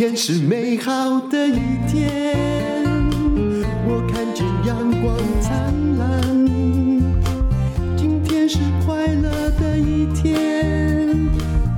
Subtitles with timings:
[0.00, 2.34] 天是美好的一天，
[3.86, 6.46] 我看见阳光灿烂。
[7.98, 11.28] 今天是快乐的一天，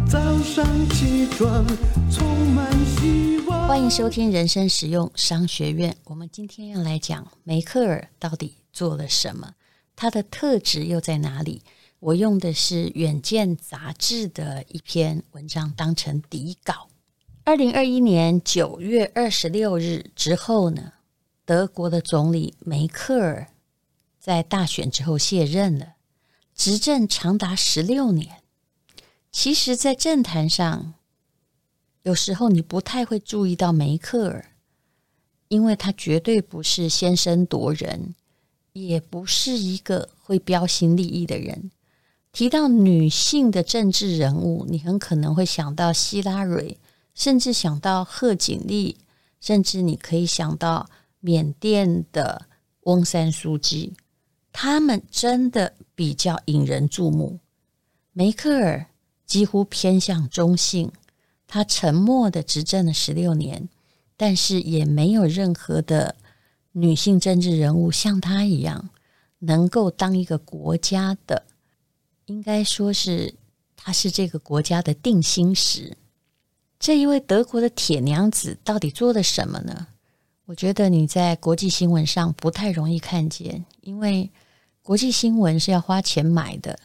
[0.09, 1.67] 早上起床
[2.13, 3.67] 充满希望。
[3.67, 5.97] 欢迎收听人生实用商学院。
[6.05, 9.55] 我们今天要来讲梅克尔到底做了什么，
[9.97, 11.63] 他的特质又在哪里？
[11.99, 16.87] 我用的是《远见》杂志的一篇文章当成底稿。
[17.45, 20.93] 二零二一年九月二十六日之后呢，
[21.45, 23.49] 德国的总理梅克尔
[24.21, 25.95] 在大选之后卸任了，
[26.55, 28.37] 执政长达十六年。
[29.33, 30.95] 其实，在政坛上，
[32.05, 34.53] 有时候你不太会注意到梅克尔，
[35.49, 38.15] 因为他绝对不是先声夺人，
[38.73, 41.73] 也不是一个会标新立异的人。
[42.31, 46.79] 提到女性的政治人物，你很可能会想到希拉蕊，
[47.15, 48.97] 甚至想到贺锦丽，
[49.41, 50.89] 甚至你可以想到
[51.21, 52.47] 缅甸的
[52.83, 53.95] 翁山书记，
[54.53, 57.39] 他们真的比较引人注目。
[58.13, 58.87] 梅克尔
[59.27, 60.91] 几乎偏向中性，
[61.47, 63.69] 他沉默的执政了十六年，
[64.17, 66.17] 但是也没有任何的
[66.73, 68.91] 女性政治人物像他一样，
[69.39, 71.45] 能够当一个国家的。
[72.27, 73.35] 应该说是，
[73.77, 75.97] 她是这个国家的定心石。
[76.83, 79.87] 这一位德国的铁娘子到底做了什么呢？
[80.47, 84.29] 我觉得你在国际新闻上不太容易看见，因为
[84.83, 86.77] 国际新闻是要花钱买的。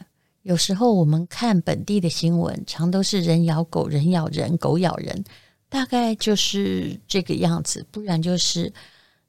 [0.42, 5.24] 有时候我们看本地的新闻，常都是人咬狗，人咬人，狗咬人，
[5.68, 7.84] 大概就是这个样子。
[7.90, 8.72] 不然就是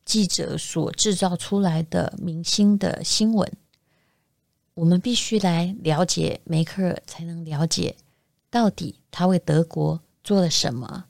[0.06, 3.52] 记者所制造出来的明星的新闻。
[4.76, 7.96] 我们必须来了解梅克尔，才能了解
[8.52, 11.06] 到底他为德国做了什么，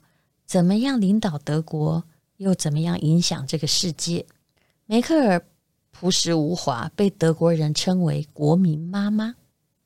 [0.46, 2.04] 怎么样领导德国，
[2.38, 4.24] 又怎么样影响这个世界。
[4.86, 5.44] 梅克尔
[5.90, 9.34] 朴实无华，被德国人称为“国民妈妈”。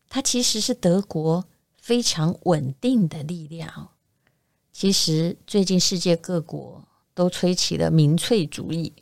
[0.09, 1.45] 她其实是德国
[1.83, 3.89] 非常稳定的力量。
[4.73, 8.93] 其实最近世界各国都吹起了民粹主义，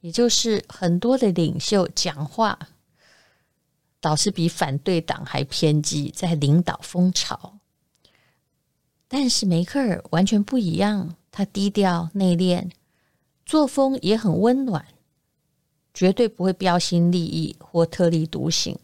[0.00, 2.58] 也就是很多的领袖讲话。
[4.00, 7.58] 倒是比反对党还偏激，在领导风潮。
[9.14, 12.70] 但是梅克尔完全不一样，他低调内敛，
[13.44, 14.86] 作风也很温暖，
[15.92, 18.78] 绝对不会标新立异或特立独行，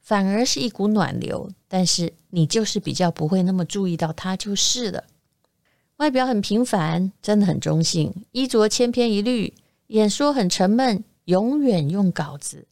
[0.00, 1.50] 反而是一股暖流。
[1.68, 5.04] 但是你就是比较不会那么注意到他就是了。
[5.98, 9.52] 外表很平凡，真的很中性，衣着千篇一律，
[9.88, 12.66] 演说很沉闷，永远用稿子。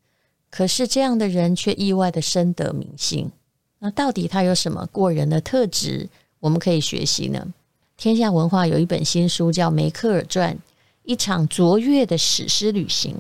[0.49, 3.31] 可是这样的人却意外的深得民心。
[3.81, 6.09] 那到底他有什么过人的特质，
[6.43, 7.47] 我们可以学习呢？
[7.97, 10.59] 天下文化有一本新书叫《梅克尔传：
[11.05, 13.15] 一场卓越的史诗旅行》，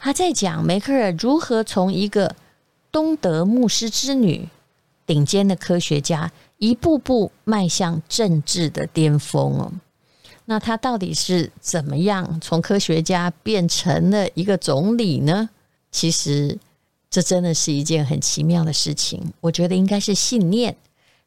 [0.00, 2.34] 他在讲梅克尔如何从一个
[2.90, 4.48] 东德牧师之女、
[5.06, 9.70] 顶尖的科学家，一步步迈向政治的巅峰哦。
[10.46, 15.50] 那他到底是怎么样从科学家变成了一个总理呢？
[15.90, 16.58] 其实，
[17.10, 19.22] 这真的是一件很奇妙的事情。
[19.42, 20.74] 我觉得应该是信念。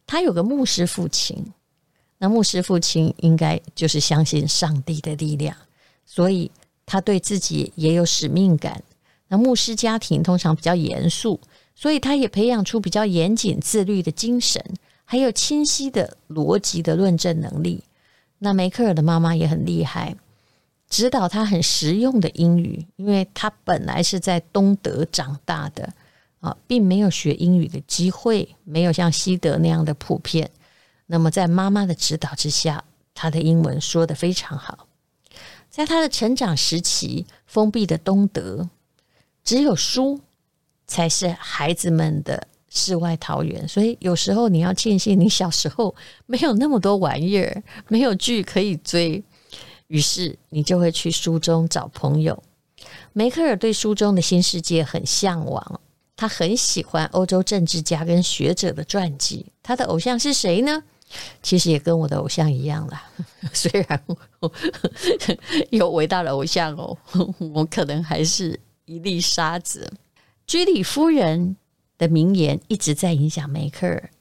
[0.05, 1.53] 他有个牧师父亲，
[2.17, 5.55] 那牧师父亲应该就是相信上帝的力量，
[6.05, 6.51] 所以
[6.85, 8.83] 他对自己也有使命感。
[9.27, 11.39] 那牧师家庭通常比较严肃，
[11.73, 14.61] 所以他也培养出比较严谨自律的精神，
[15.05, 17.83] 还有清晰的逻辑的论证能力。
[18.39, 20.15] 那梅克尔的妈妈也很厉害。
[20.89, 25.93] 指导他很实用的英语，因为他本来是在东德长大的
[26.41, 30.51] 啊，并没有学英语的机会，没有像西德那样的普遍。
[31.07, 34.87] 那么在妈妈的指导之下，他的英文说得非常好。
[35.69, 38.69] 在他的成长时期，封闭的东德
[39.43, 40.19] 只有书
[40.85, 45.95] 才是孩子们的世外桃源，所以有时候你要庆幸你小时候
[46.25, 49.23] 没有那么多玩意儿，没有剧可以追。
[49.87, 52.41] 于是你就会去书中找朋友。
[53.13, 55.81] 梅克尔对书中的新世界很向往，
[56.21, 59.43] 他很喜欢欧洲政治家跟学者的传记。
[59.63, 60.83] 他的偶像是谁呢？
[61.41, 63.09] 其实也跟我的偶像一样啦。
[63.51, 64.03] 虽然
[65.71, 66.95] 有伟大的偶像哦，
[67.55, 69.91] 我可能还是一粒沙子。
[70.45, 71.55] 居里夫人
[71.97, 74.11] 的名言一直在影响梅克尔。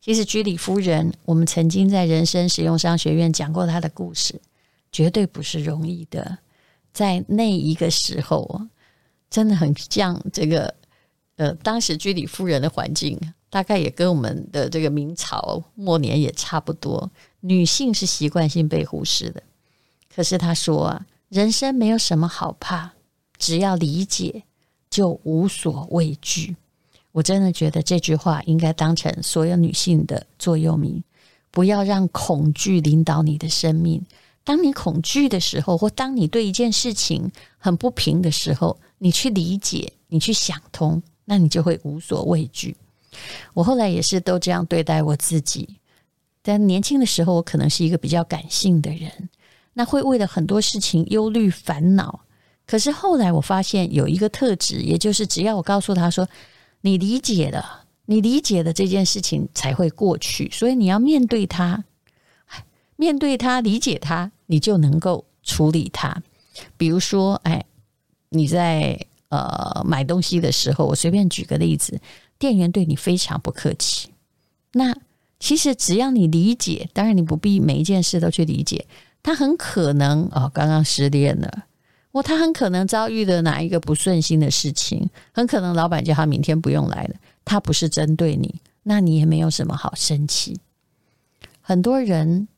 [0.00, 4.40] 其实居里夫人，我们曾经在人生实用商学院讲过她的故事。
[4.90, 6.38] 绝对不是容易的，
[6.94, 8.62] 在那一个时候，
[9.28, 10.74] 真的很像这个，
[11.36, 13.18] 呃，当时居里夫人的环境，
[13.50, 17.10] 大概也跟我们的这个明朝末年也差不多。
[17.40, 19.42] 女性是习惯性被忽视的，
[20.14, 22.92] 可是她说啊，人生没有什么好怕，
[23.38, 24.44] 只要理解，
[24.88, 26.56] 就无所畏惧。
[27.12, 31.02] 我真的觉得这句话应该当成所有女性的座右铭。
[31.50, 34.04] 不要让恐惧领导你的生命。
[34.42, 42.76] 当你恐惧的时候，或当你对一件事情很不平的时候，你去理解，你去想通，那你就会无所畏惧。
[43.52, 45.76] 我后来也是都这样对待我自己。
[46.42, 49.10] 但年轻的时候，我可能是一个比较感性的人，
[49.72, 52.20] 那会为了很多事情忧虑烦恼。
[52.66, 56.28] 可是后来我发现有一个特质，也就是只要我告诉他说
[56.82, 61.82] ：“你理解了。”你理解的这件事情才会过去，所以你要面对它，
[62.96, 66.22] 面对它，理解它，你就能够处理它。
[66.76, 67.64] 比如说，哎，
[68.28, 72.00] 你在呃买东西的时候，我随便举个例子，
[72.38, 74.10] 店员对你非常不客气。
[74.72, 74.94] 那
[75.38, 78.86] 其实只要你理解，当然你不必每一件事都去理解，
[79.22, 81.64] 他很可能哦刚刚失恋了，
[82.12, 87.14] 或他很可能遭遇的哪一个不顺心的事情，很可能老板叫他明天不用来了。
[87.44, 90.58] 他不是针对你，那你也没有什么好生气。
[91.60, 92.48] 很多人，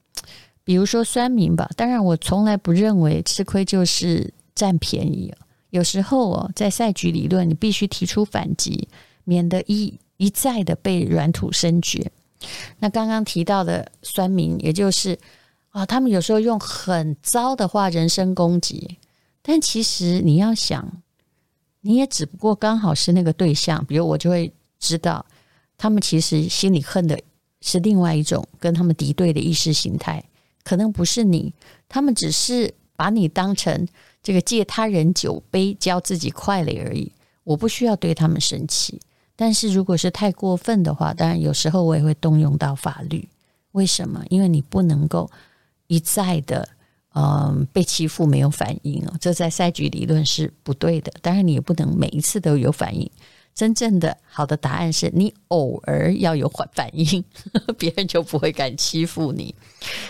[0.62, 5.34] 比如说酸民吧，当然我从来不认为吃亏就是占便宜。
[5.70, 8.88] 有时候哦，在赛局理论，你必须提出反击，
[9.24, 12.10] 免得一一再的被软土深掘。
[12.78, 15.18] 那刚刚提到的酸民，也就是
[15.70, 18.98] 啊，他们有时候用很糟的话人身攻击，
[19.42, 21.02] 但其实你要想，
[21.80, 24.52] 你也只不过刚好是那个对象，比如我就会。
[24.78, 25.24] 知道，
[25.78, 27.18] 他们其实心里恨的
[27.62, 30.22] 是另外一种跟他们敌对的意识形态，
[30.62, 31.52] 可能不是你，
[31.88, 33.88] 他们只是把你当成
[34.26, 37.12] 这个借他人酒杯浇自己快乐而已。
[37.44, 39.00] 我不需要对他们生气，
[39.36, 43.28] 但是如果是太过分的话，当然有时候我也会动用到法律。
[43.70, 44.24] 为什么？
[44.28, 45.30] 因为你不能够
[45.86, 46.68] 一再的
[47.14, 51.12] 嗯、被欺负没有反应哦，这在赛局理论是不对的。
[51.22, 53.08] 当然你也不能每一次都有反应。
[53.54, 57.24] 真正的好的答案是你偶尔要有反反应，
[57.78, 59.54] 别人就不会敢欺负你。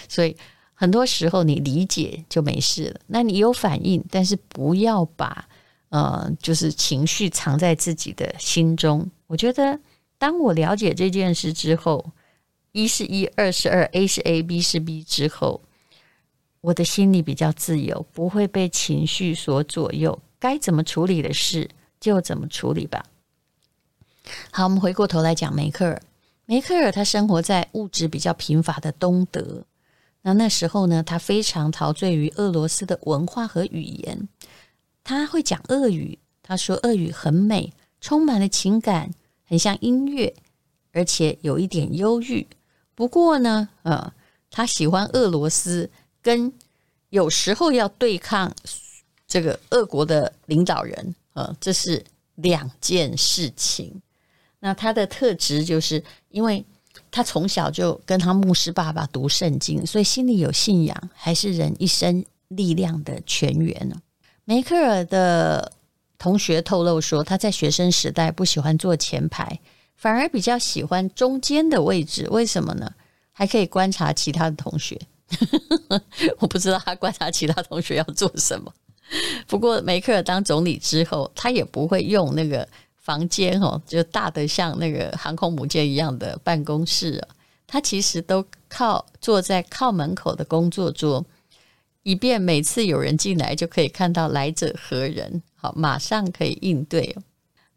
[0.08, 0.34] 所以
[0.78, 3.00] 很多时候你理解就没事了。
[3.06, 5.48] 那你有反应，但是不要把
[5.88, 9.10] 呃，就是情绪藏在自己的心中。
[9.26, 9.80] 我觉得，
[10.18, 12.12] 当我了解这件事之后，
[12.72, 15.62] 一是一，二是二，A 是 A，B 是 B 之后，
[16.60, 20.18] 我的心里比较自由，不会被情绪所左右。
[20.38, 23.06] 该怎么处理的事就怎么处理吧。
[24.50, 26.02] 好，我们回过头来讲梅克尔。
[26.44, 29.64] 梅克尔他生活在物质比较贫乏的东德。
[30.26, 34.28] 那那时候呢，他非常陶醉于俄罗斯的文化和语言。
[35.04, 39.08] 他会讲俄语，他说俄语很美，充满了情感，
[39.44, 40.34] 很像音乐，
[40.90, 42.44] 而且有一点忧郁。
[42.96, 44.12] 不过呢，呃，
[44.50, 45.88] 他喜欢俄罗斯，
[46.20, 46.52] 跟
[47.10, 48.52] 有时候要对抗
[49.28, 54.02] 这个俄国的领导人，呃，这是两件事情。
[54.58, 56.64] 那他的特质就是，因为
[57.16, 63.96] 他从小就跟他牧师爸爸读圣经，所以心里有信仰，还是人一生力量的泉源呢。
[64.44, 65.72] 梅克尔的
[66.18, 69.58] 同学透露说，他在学生时代不喜欢坐前排，
[69.96, 72.28] 反而比较喜欢中间的位置。
[72.30, 72.92] 为什么呢？
[73.32, 75.00] 还可以观察其他的同学。
[76.38, 78.70] 我不知道他观察其他同学要做什么。
[79.46, 82.68] 不过梅克尔当总理之后，他也不会用那个。
[83.06, 91.24] 房间哦，就大的像那个航空母舰一样的办公室啊，他其实都靠坐在靠门口的工作桌，
[92.02, 97.16] 以便每次有人进来就可以看到来者何人，好，马上可以应对。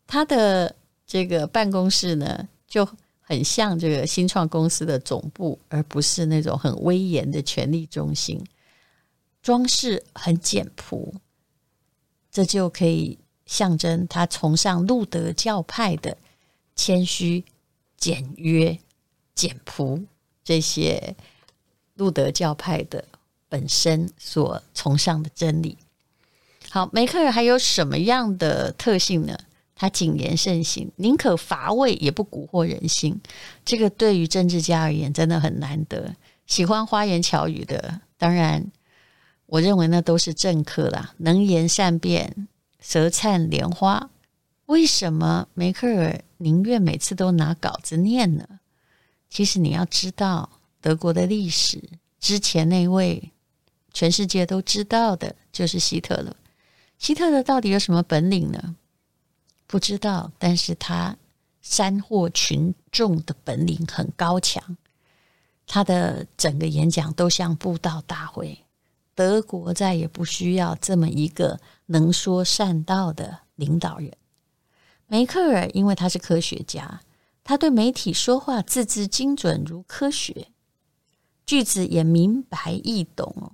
[0.07, 2.83] 他的这个办公室呢，就
[3.21, 8.43] 很像这个新创公司的总部，而不是那种很威严的权力中心。
[9.43, 11.13] 装饰很简朴，
[12.31, 13.19] 这就可以。
[13.49, 16.15] 象征他崇尚路德教派的
[16.75, 17.43] 谦虚、
[17.97, 18.77] 简约、
[19.33, 19.99] 简朴
[20.43, 21.15] 这些
[21.95, 23.03] 路德教派的
[23.49, 25.75] 本身所崇尚的真理。
[26.69, 29.35] 好，梅克尔还有什么样的特性呢？
[29.73, 33.19] 他谨言慎行，宁可乏味也不蛊惑人心。
[33.65, 36.13] 这个对于政治家而言真的很难得。
[36.45, 38.71] 喜欢花言巧语的，当然，
[39.47, 42.47] 我认为那都是政客啦，能言善辩。
[42.79, 44.09] 舌灿莲花，
[44.65, 48.47] 为什么梅克尔宁愿每次都拿稿子念呢？
[49.29, 50.49] 其实你要知道，
[50.81, 51.83] 德国的历史
[52.19, 53.31] 之前那位
[53.93, 56.35] 全世界都知道的，就是希特勒。
[56.97, 58.75] 希特勒到底有什么本领呢？
[59.67, 61.15] 不知道，但是他
[61.61, 64.77] 煽惑群众的本领很高强。
[65.67, 68.65] 他的整个演讲都像布道大会。
[69.19, 74.13] 德国再也不需要这么一个能说善道的领导人。
[75.07, 77.01] 梅克尔因为他是科学家，
[77.43, 80.47] 他对媒体说话字字精准如科学，
[81.45, 83.51] 句子也明白易懂哦。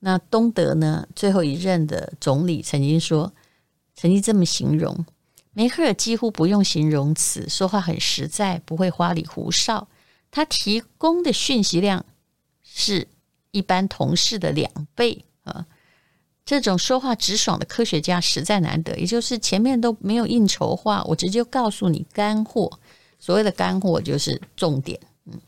[0.00, 1.08] 那东德呢？
[1.16, 3.32] 最后一任的总理曾经说，
[3.94, 5.06] 曾经这么形容
[5.54, 9.88] 梅克尔几乎不用形容词，说话很实在，不会花里胡哨。
[10.30, 12.04] 他提供的讯息量
[12.62, 13.08] 是
[13.54, 15.64] 一般同事的两倍啊！
[16.44, 22.78] 这种说话直爽的科学家实在难得，也就是前面都没有应酬话，我直接告诉你干货。
[23.18, 25.00] 所谓的干货就是重点。
[25.24, 25.40] 嗯，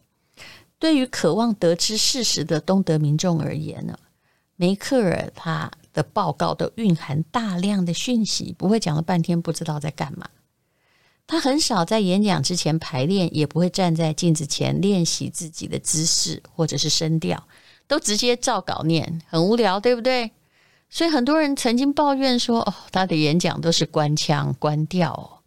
[0.79, 3.99] 对于渴望得知事实的东德民众而言呢？
[4.57, 10.31] 梅克尔他的报告都蕴含大量的讯息，不会讲了半天不知道在干嘛。
[11.27, 17.47] 他很少在演讲之前排练，也不会站在镜子前练习自己的姿势或者是声调，
[17.87, 20.33] 都直接照稿念，很无聊，对不对？
[20.89, 25.43] 所以很多人曾经抱怨说：“哦，他的演讲都是官腔官调哦。”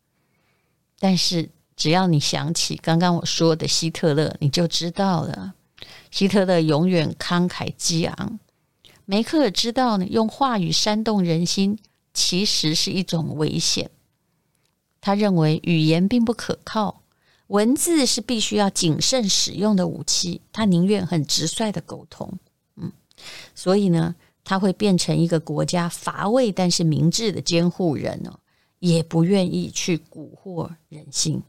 [0.99, 5.53] 但是只要你想起刚刚我说的希特勒，你就知道了。
[6.11, 8.39] 希特勒永远慷慨激昂。
[9.05, 11.79] 梅克尔知道呢，用话语煽动人心
[12.13, 13.89] 其实是一种危险。
[15.01, 17.01] 他认为语言并不可靠，
[17.49, 20.41] 文字是必须要谨慎使用的武器。
[20.51, 22.39] 他宁愿很直率的沟通，
[22.75, 22.91] 嗯，
[23.53, 28.39] 所以呢，他会变成一个国家乏味但是明智的监护人哦，
[28.79, 31.43] 也不愿意去蛊惑人心。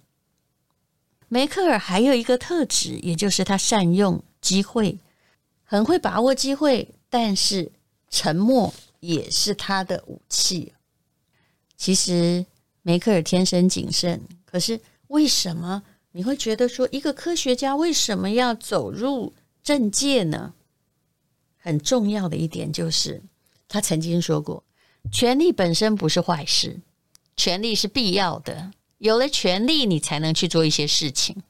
[1.28, 4.99] 梅克尔还有一个特质，也就是他善用机会，
[5.64, 6.88] 很会把握机会。
[7.12, 7.71] 但是
[8.09, 10.73] 沉默也是他的武器。
[11.76, 12.47] 其实
[12.83, 14.80] 梅克尔天生谨慎，可是
[15.11, 20.55] 为什么你会觉得说一个科学家为什么要走入政界呢？
[21.59, 23.23] 很重要的一点就是，
[23.69, 24.62] 他曾经说过，
[25.12, 26.81] 权力本身不是坏事，
[27.37, 28.71] 权力是必要的。
[28.99, 31.43] 有了权力，你才能去做一些事情。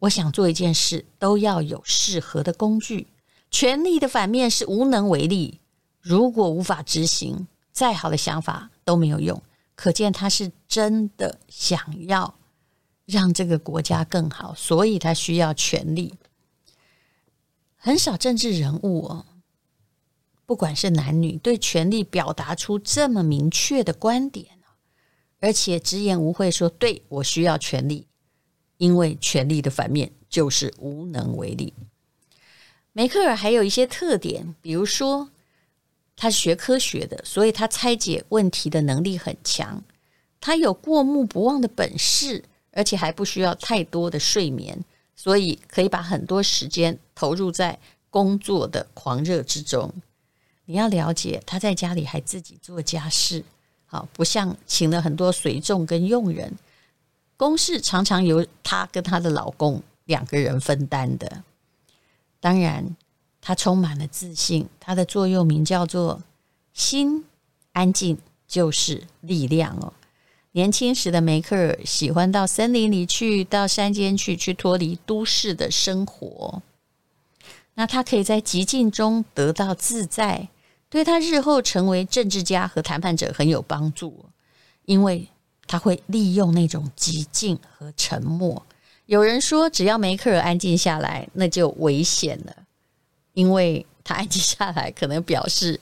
[0.00, 3.08] 我想做一件事，都要有适合的工具。
[3.50, 5.60] 权力的反面是无能为力。
[6.00, 9.42] 如果无法执行，再好的想法都没有用。
[9.74, 12.34] 可见他是真的想要
[13.08, 16.14] 让这个国家更好，所以他需要权力。
[17.78, 19.24] 很少政治人物哦，
[20.44, 24.58] 不管是男女，对权力表达出这么明确的观点，
[25.40, 28.06] 而且直言无讳说：“对，我需要权力，
[28.76, 31.72] 因为权力的反面就是无能为力。”
[32.92, 35.30] 梅克尔还有一些特点，比如说
[36.14, 39.82] 他是学科学的，所以他拆解问题的能力很强。
[40.40, 42.44] 他有过目不忘的本事，
[42.78, 44.78] 而且还不需要太多的睡眠，
[45.16, 47.76] 所以可以把很多时间投入在
[48.08, 49.92] 工作的狂热之中。
[50.66, 53.44] 你要了解，他在家里还自己做家事，
[53.86, 56.56] 好，不像请了很多随从跟佣人，
[57.36, 61.42] 公事常常由他跟他的老公两个人分担的。
[62.38, 62.94] 当然，
[63.40, 64.68] 他充满了自信。
[64.78, 66.22] 他的座右铭叫做
[66.72, 67.24] “心
[67.72, 68.16] 安静
[68.46, 69.92] 就是力量”哦。
[70.52, 76.62] 年轻时的梅克尔喜欢到森林里去，到山间去，去脱离都市的生活。
[77.74, 80.48] 那他可以在寂静中得到自在，
[80.88, 84.24] 对他日后成为政治家和谈判者很有帮助，
[84.86, 85.28] 因为
[85.66, 88.64] 他会利用那种寂静和沉默。
[89.06, 92.56] 有人说，只要梅克尔安静下来，那就危险了，
[93.34, 95.78] 因为他安静下来，可能表示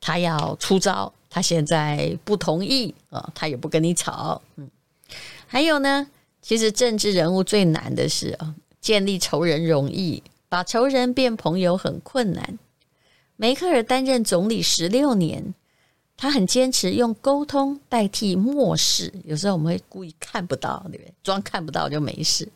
[0.00, 1.12] 他要出招。
[1.30, 4.42] 他现在不同意啊，他也不跟你吵。
[4.56, 4.68] 嗯，
[5.46, 6.08] 还有呢，
[6.42, 12.58] 其实政治人物最难的是啊，建立仇人容易，把仇人变朋友很困难。
[13.36, 15.54] 梅克尔担任总理十六年，
[16.16, 19.12] 他很坚持用沟通代替漠视。
[19.24, 21.14] 有时候我们会故意看不到，对不对？
[21.22, 22.48] 装看不到就没事。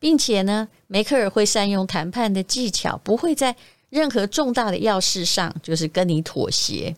[0.00, 3.56] 并且呢，梅克尔会善用谈判的技巧，不会在
[3.88, 6.94] 任何重大的要事上就是跟你妥协。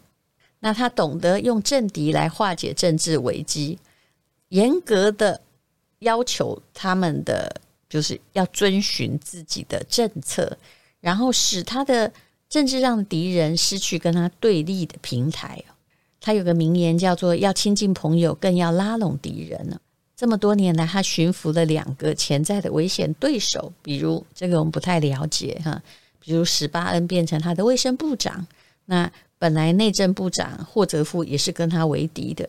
[0.61, 3.79] 那他懂得用政敌来化解政治危机，
[4.49, 5.41] 严格的
[6.01, 10.57] 要求他们的就是要遵循自己的政策，
[11.01, 12.13] 然后使他的
[12.49, 15.63] 政治让敌人失去跟他对立的平台。
[16.21, 19.79] 他有个名言叫做“要亲近朋友，更要拉拢敌人”呢。
[20.17, 25.81] 这么多年来，他驯服了两个潜在的危险对手，比如这个我们不太了解哈，
[26.19, 28.47] 比如史巴恩变成他的卫生部长，
[28.87, 32.49] 那本来内政部长霍泽夫也是跟他为敌的。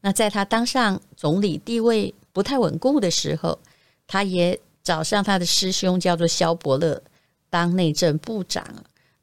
[0.00, 3.58] 那在他当上总理地位不太稳固的时候，
[4.06, 7.02] 他也找上他的师兄叫做萧伯勒
[7.50, 8.64] 当内政部长，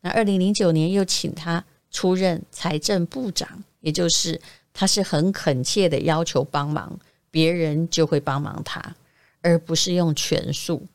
[0.01, 4.41] 那二零零九年又请他出任财政部长，也就是
[4.73, 8.95] 他是很恳切的要求帮忙，别人就会帮忙他，
[9.41, 10.85] 而不是用权术。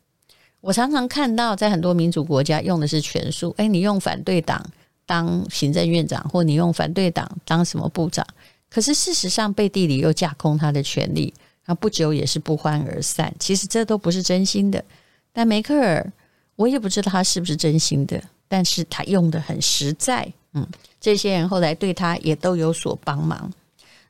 [0.61, 4.63] 我常常看到在很多民主国家用的是权术，诶，你用反对党
[5.09, 8.23] 当行政院长，或你用反对党当什么部长，
[8.69, 11.33] 可是事实上背地里又架空他的权力，
[11.65, 13.33] 然后不久也是不欢而散。
[13.39, 14.85] 其实这都不是真心的。
[15.33, 16.13] 但梅克尔，
[16.55, 18.21] 我也不知道他是不是真心的。
[18.47, 20.67] 但是他用得很实在，嗯，
[21.01, 23.51] 这些人后来对他也都有所帮忙。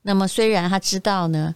[0.01, 1.55] 那么虽然他知道呢，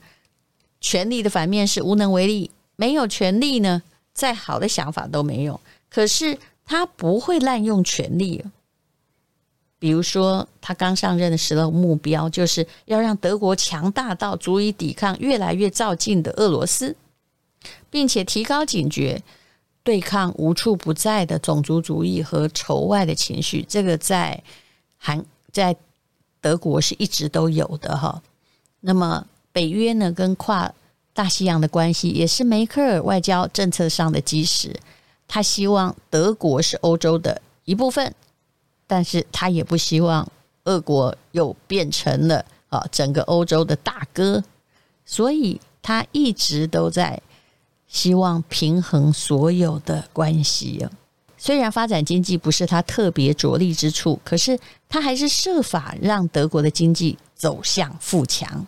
[0.79, 3.83] 权力的反面是无能为力，没有权力呢，
[4.13, 5.59] 再好的想法都没用。
[5.89, 8.41] 可是他不会滥用权力。
[9.83, 16.95] 比如说，他刚上任的时候，目标就是要让德国强大到足以抵抗越来越照进的俄罗斯，
[17.89, 19.21] 并且提高警觉。
[19.83, 24.41] 对抗无处不在的种族主义和仇外的情绪，这个在
[24.97, 25.21] 韩
[25.51, 25.75] 在
[26.39, 28.23] 德国是一直都有的哈。
[28.79, 30.73] 那么北约呢，跟跨
[31.11, 34.73] 大西洋的关系也是梅克尔外交政策上的基石。
[35.27, 38.15] 他希望德国是欧洲的一部分，
[38.93, 40.31] 但是他也不希望
[40.65, 44.43] 俄国又变成了啊整个欧洲的大哥，
[45.03, 47.19] 所以他一直都在。
[47.87, 50.83] 希望平衡所有的关系。
[51.37, 54.57] 虽然发展经济不是他特别着力之处，可是
[54.89, 58.65] 他还是设法让德国的经济走向富强。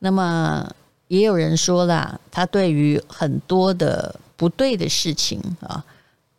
[0.00, 0.68] 那么
[1.06, 5.84] 也有人说了，他对于很多的不对的事情啊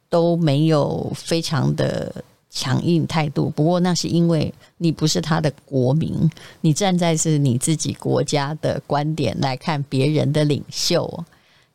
[0.09, 2.13] 都没有非常的
[2.55, 3.49] 强硬态度。
[3.49, 6.31] 不过那是因为你不是他的国民，
[6.61, 11.23] 你站在是你自己国家的观点来看别人的领袖。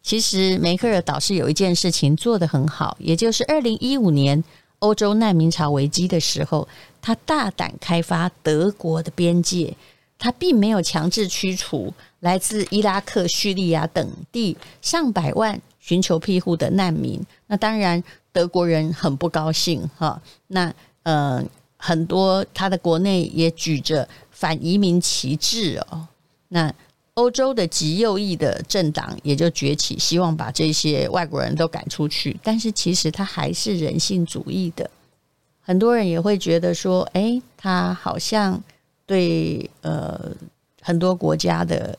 [0.03, 4.43] 其实梅克尔导师有一件事情做得很好，也就是二零一五年
[4.79, 6.66] 欧洲难民潮危机的时候，
[7.03, 9.77] 他大胆开发德国的边界，
[10.19, 17.21] 他并没有强制驱除来自伊拉克、叙利亚等地上百万寻求庇护的难民。
[17.47, 20.21] 那当然，德国人很不高兴哈。
[20.49, 21.45] 那呃，
[21.77, 26.07] 很多他的国内也举着反移民旗帜哦。
[26.49, 26.73] 那
[27.14, 32.38] 欧洲的极右翼的政党也就崛起，希望把这些外国人都赶出去。
[32.43, 34.88] 但是其实他还是人性主义的，
[35.61, 38.62] 很多人也会觉得说，哎，他好像
[39.07, 40.31] 对呃
[40.81, 41.99] 很多国家的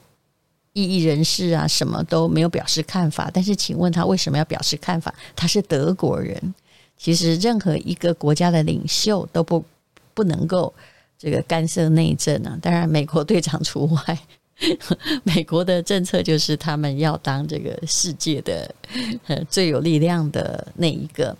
[0.74, 3.30] 异议人士啊什么都没有表示看法。
[3.34, 5.14] 但是请问他为什么要表示看法？
[5.36, 6.54] 他是德国人。
[6.98, 9.64] 其实任何一个国家的领袖都不
[10.14, 10.74] 不能够
[11.18, 14.20] 这个干涉内政啊，当然美国队长除外。
[15.24, 18.76] 美国的政策就是他们要当这个世界的
[19.50, 21.36] 最有力量的那一个。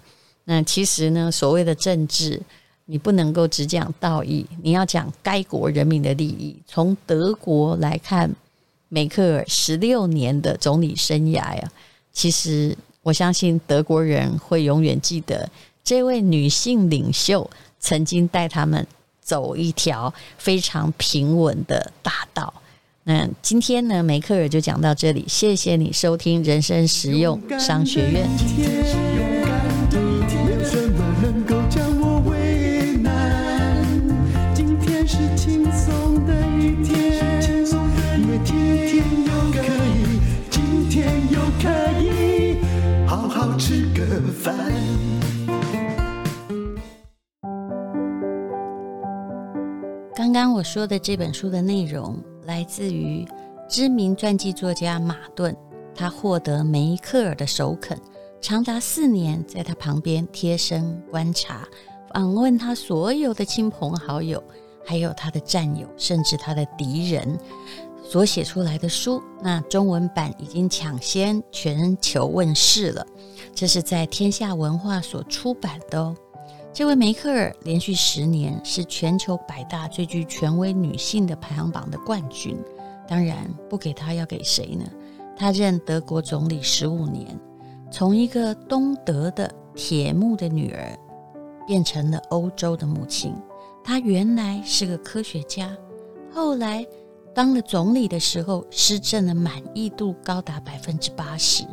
[0.46, 2.42] 那其实呢，所谓的政治，
[2.86, 6.60] 你不能够只讲道义，你要讲该国人民的利益。
[6.66, 8.28] 从德国来看，
[8.94, 11.72] 梅克尔十六年的总理生涯呀，
[12.12, 15.50] 其实我相信德国人会永远记得
[15.82, 17.50] 这位女性领袖
[17.80, 18.86] 曾经带他们
[19.22, 22.54] 走一条非常平稳的大道。
[23.06, 28.28] 那今天呢，梅克尔就讲到这里，谢谢你收听人生实用商学院。
[50.16, 52.18] 刚刚我说的这本书的内容。
[52.46, 53.24] 来自于
[53.70, 55.56] 知名传记作家马顿，
[55.94, 57.96] 他获得梅克尔的首肯，
[58.42, 61.68] 长达四年在他旁边贴身观察，
[62.14, 64.44] 访问他所有的亲朋好友，
[64.84, 67.38] 还有他的战友，甚至他的敌人
[68.04, 69.22] 所写出来的书。
[69.40, 73.06] 那中文版已经抢先全球问世了，
[73.54, 76.16] 这是在天下文化所出版的哦。
[76.74, 82.58] 这位梅克尔连续十年是全球百大最具权威女性的排行榜的冠军。
[83.08, 84.86] 当然，不给她要给谁呢？
[85.36, 87.28] 她任德国总理十五年，
[87.92, 90.98] 从一个东德的铁木的女儿，
[91.68, 93.36] 变成了欧洲的母亲。
[93.84, 95.76] 她原来是个科学家，
[96.34, 96.88] 后来
[97.36, 101.66] 当了总理的时候，施政的满意度高达百分之八十。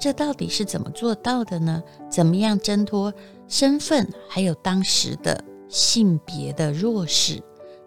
[0.00, 1.82] 这到底是怎么做到的呢？
[2.10, 3.12] 怎么样挣脱
[3.46, 7.42] 身份，还有当时的性别的弱势？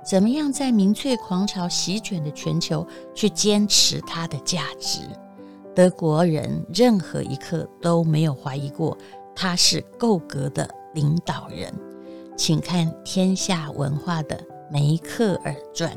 [0.05, 4.99] 怎么样在民粹狂潮席卷的全球去坚持它的价值？
[5.73, 8.95] 德国人任何一刻都没有怀疑过
[9.35, 11.73] 他是够格的领导人。
[12.37, 14.35] 请看天下文化的
[14.71, 15.91] 《梅克尔传》，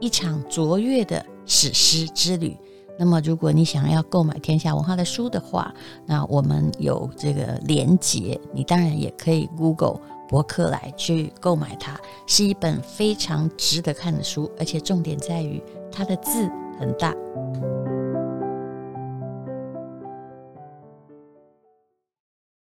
[0.00, 2.56] 一场卓越的史诗之旅。
[3.00, 5.72] 那么，如果你想要购买天下文化的书的话，
[6.04, 16.46] 那我们有这个连结，你当然也可以 Google 博客来去购买它，是一本非常值得看的书，而且重点在于它的字
[16.78, 17.14] 很大。